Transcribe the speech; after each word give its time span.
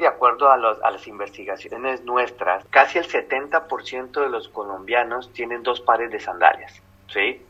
de 0.00 0.08
acuerdo 0.08 0.50
a, 0.50 0.54
a 0.54 0.90
las 0.90 1.06
investigaciones 1.06 2.02
nuestras, 2.02 2.64
casi 2.70 2.98
el 2.98 3.06
70% 3.06 4.20
de 4.20 4.28
los 4.28 4.48
colombianos 4.48 5.32
tienen 5.32 5.62
dos 5.62 5.80
pares 5.80 6.10
de 6.10 6.18
sandalias, 6.18 6.82
¿sí? 7.08 7.42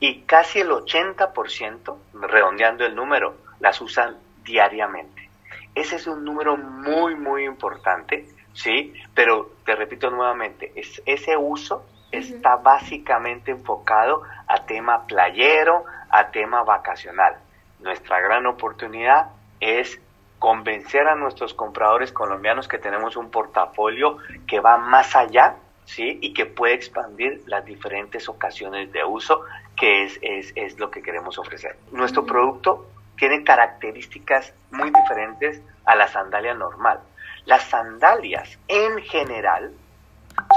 Y 0.00 0.22
casi 0.22 0.60
el 0.60 0.70
80%, 0.70 1.96
redondeando 2.14 2.84
el 2.84 2.94
número, 2.94 3.36
las 3.60 3.80
usan 3.80 4.16
diariamente. 4.44 5.30
Ese 5.74 5.96
es 5.96 6.06
un 6.06 6.24
número 6.24 6.56
muy, 6.56 7.16
muy 7.16 7.44
importante, 7.44 8.28
¿sí? 8.52 8.94
Pero 9.14 9.50
te 9.64 9.74
repito 9.74 10.10
nuevamente, 10.10 10.72
es, 10.76 11.02
ese 11.06 11.36
uso 11.36 11.84
está 12.12 12.56
básicamente 12.56 13.50
enfocado 13.50 14.22
a 14.46 14.64
tema 14.66 15.06
playero, 15.06 15.84
a 16.10 16.30
tema 16.30 16.62
vacacional. 16.62 17.36
Nuestra 17.80 18.20
gran 18.20 18.46
oportunidad 18.46 19.30
es 19.60 20.00
convencer 20.44 21.08
a 21.08 21.14
nuestros 21.14 21.54
compradores 21.54 22.12
colombianos 22.12 22.68
que 22.68 22.76
tenemos 22.76 23.16
un 23.16 23.30
portafolio 23.30 24.18
que 24.46 24.60
va 24.60 24.76
más 24.76 25.16
allá, 25.16 25.56
¿sí? 25.86 26.18
Y 26.20 26.34
que 26.34 26.44
puede 26.44 26.74
expandir 26.74 27.42
las 27.46 27.64
diferentes 27.64 28.28
ocasiones 28.28 28.92
de 28.92 29.02
uso, 29.04 29.40
que 29.74 30.04
es, 30.04 30.18
es, 30.20 30.52
es 30.54 30.78
lo 30.78 30.90
que 30.90 31.00
queremos 31.00 31.38
ofrecer. 31.38 31.78
Nuestro 31.92 32.26
producto 32.26 32.86
tiene 33.16 33.42
características 33.42 34.52
muy 34.70 34.90
diferentes 34.90 35.62
a 35.86 35.96
la 35.96 36.08
sandalia 36.08 36.52
normal. 36.52 37.00
Las 37.46 37.62
sandalias 37.62 38.58
en 38.68 38.98
general 38.98 39.72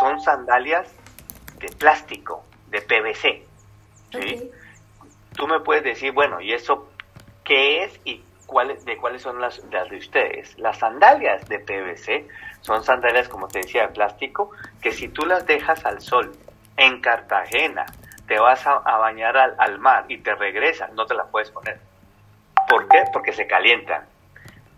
son 0.01 0.19
sandalias 0.19 0.93
de 1.59 1.69
plástico, 1.69 2.43
de 2.67 2.81
PVC. 2.81 3.45
¿sí? 4.11 4.51
Tú 5.33 5.47
me 5.47 5.61
puedes 5.61 5.85
decir, 5.85 6.11
bueno, 6.11 6.41
¿y 6.41 6.51
eso 6.51 6.89
qué 7.45 7.85
es 7.85 8.01
y 8.03 8.21
de 8.85 8.97
cuáles 8.97 9.21
son 9.21 9.41
las, 9.41 9.61
de 9.69 9.97
ustedes. 9.97 10.57
Las 10.57 10.79
sandalias 10.79 11.47
de 11.47 11.59
PVC 11.59 12.27
son 12.61 12.83
sandalias, 12.83 13.27
como 13.27 13.47
te 13.47 13.59
decía, 13.59 13.87
de 13.87 13.93
plástico, 13.93 14.51
que 14.81 14.91
si 14.91 15.09
tú 15.09 15.25
las 15.25 15.45
dejas 15.45 15.85
al 15.85 16.01
sol 16.01 16.31
en 16.77 17.01
Cartagena, 17.01 17.85
te 18.27 18.39
vas 18.39 18.65
a, 18.65 18.79
bañar 18.79 19.37
al, 19.37 19.55
al, 19.57 19.79
mar 19.79 20.05
y 20.09 20.17
te 20.17 20.35
regresas, 20.35 20.91
no 20.93 21.05
te 21.05 21.15
las 21.15 21.27
puedes 21.27 21.51
poner. 21.51 21.79
¿Por 22.67 22.87
qué? 22.87 23.03
Porque 23.13 23.31
se 23.31 23.47
calientan. 23.47 24.05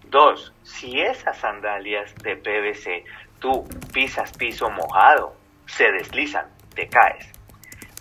Dos, 0.03 0.53
si 0.63 0.99
esas 0.99 1.38
sandalias 1.38 2.13
de 2.16 2.35
PVC 2.35 3.05
tú 3.39 3.67
pisas 3.94 4.35
piso 4.38 4.69
mojado, 4.69 5.35
se 5.66 5.91
deslizan, 5.91 6.47
te 6.73 6.88
caes. 6.88 7.31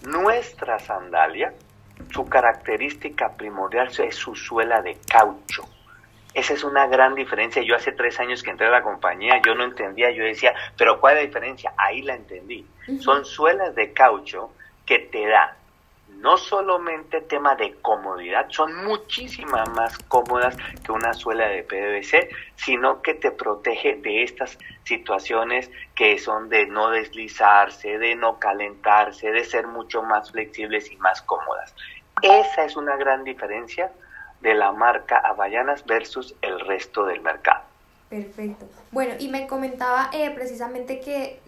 Nuestra 0.02 0.78
sandalia 0.78 1.52
su 2.10 2.26
característica 2.28 3.36
primordial 3.36 3.88
es 3.88 4.14
su 4.16 4.34
suela 4.34 4.80
de 4.82 4.96
caucho. 5.10 5.64
Esa 6.34 6.54
es 6.54 6.64
una 6.64 6.86
gran 6.86 7.14
diferencia. 7.14 7.62
Yo 7.62 7.74
hace 7.74 7.92
tres 7.92 8.18
años 8.20 8.42
que 8.42 8.50
entré 8.50 8.66
a 8.66 8.70
la 8.70 8.82
compañía, 8.82 9.40
yo 9.44 9.54
no 9.54 9.64
entendía, 9.64 10.10
yo 10.10 10.24
decía, 10.24 10.54
pero 10.76 11.00
¿cuál 11.00 11.16
es 11.16 11.22
la 11.22 11.26
diferencia? 11.26 11.72
Ahí 11.76 12.02
la 12.02 12.14
entendí. 12.14 12.66
Son 13.00 13.24
suelas 13.24 13.74
de 13.74 13.92
caucho 13.92 14.50
que 14.86 15.00
te 15.00 15.26
da 15.26 15.57
no 16.18 16.36
solamente 16.36 17.20
tema 17.22 17.54
de 17.54 17.74
comodidad, 17.80 18.46
son 18.50 18.84
muchísimas 18.84 19.68
más 19.70 19.96
cómodas 20.08 20.56
que 20.84 20.92
una 20.92 21.14
suela 21.14 21.48
de 21.48 21.62
PVC, 21.62 22.28
sino 22.56 23.02
que 23.02 23.14
te 23.14 23.30
protege 23.30 23.96
de 23.96 24.24
estas 24.24 24.58
situaciones 24.84 25.70
que 25.94 26.18
son 26.18 26.48
de 26.48 26.66
no 26.66 26.90
deslizarse, 26.90 27.98
de 27.98 28.16
no 28.16 28.38
calentarse, 28.38 29.30
de 29.30 29.44
ser 29.44 29.66
mucho 29.68 30.02
más 30.02 30.32
flexibles 30.32 30.90
y 30.90 30.96
más 30.96 31.22
cómodas. 31.22 31.74
Esa 32.22 32.64
es 32.64 32.76
una 32.76 32.96
gran 32.96 33.22
diferencia 33.22 33.92
de 34.40 34.54
la 34.54 34.72
marca 34.72 35.18
Havaianas 35.18 35.84
versus 35.86 36.34
el 36.42 36.58
resto 36.60 37.04
del 37.04 37.20
mercado. 37.20 37.57
Perfecto. 38.08 38.66
Bueno, 38.90 39.14
y 39.18 39.28
me 39.28 39.46
comentaba 39.46 40.08
eh, 40.14 40.30
precisamente 40.30 41.00
que 41.00 41.40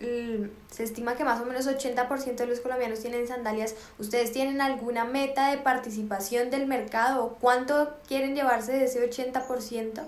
se 0.70 0.82
estima 0.82 1.16
que 1.16 1.24
más 1.24 1.40
o 1.40 1.46
menos 1.46 1.66
80% 1.66 2.34
de 2.34 2.46
los 2.46 2.60
colombianos 2.60 3.00
tienen 3.00 3.26
sandalias. 3.26 3.74
¿Ustedes 3.98 4.32
tienen 4.32 4.60
alguna 4.60 5.04
meta 5.04 5.50
de 5.50 5.56
participación 5.56 6.50
del 6.50 6.66
mercado? 6.66 7.38
¿Cuánto 7.40 7.94
quieren 8.06 8.34
llevarse 8.34 8.72
de 8.72 8.84
ese 8.84 9.10
80%? 9.10 10.02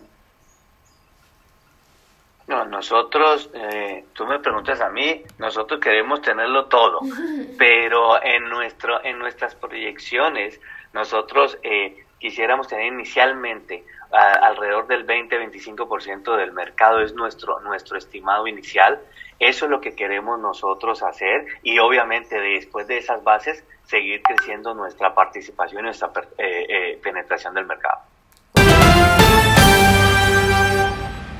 No, 2.48 2.66
nosotros, 2.66 3.48
eh, 3.54 4.04
tú 4.12 4.26
me 4.26 4.38
preguntas 4.40 4.80
a 4.82 4.90
mí, 4.90 5.22
nosotros 5.38 5.80
queremos 5.80 6.20
tenerlo 6.20 6.66
todo, 6.66 7.00
pero 7.58 8.22
en, 8.22 8.48
nuestro, 8.50 9.02
en 9.02 9.18
nuestras 9.18 9.54
proyecciones, 9.54 10.60
nosotros 10.92 11.56
eh, 11.62 12.04
quisiéramos 12.22 12.68
tener 12.68 12.86
inicialmente 12.86 13.84
alrededor 14.12 14.86
del 14.86 15.04
20-25% 15.04 16.36
del 16.36 16.52
mercado 16.52 17.00
es 17.00 17.14
nuestro, 17.14 17.58
nuestro 17.60 17.98
estimado 17.98 18.46
inicial. 18.46 19.00
Eso 19.40 19.64
es 19.64 19.70
lo 19.70 19.80
que 19.80 19.96
queremos 19.96 20.38
nosotros 20.38 21.02
hacer 21.02 21.46
y 21.64 21.80
obviamente 21.80 22.38
después 22.38 22.86
de 22.86 22.98
esas 22.98 23.24
bases 23.24 23.64
seguir 23.84 24.22
creciendo 24.22 24.72
nuestra 24.72 25.12
participación 25.14 25.80
y 25.80 25.84
nuestra 25.86 26.12
eh, 26.38 27.00
penetración 27.02 27.54
del 27.54 27.66
mercado. 27.66 28.11